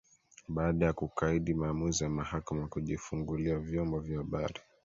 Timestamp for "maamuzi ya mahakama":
1.53-2.61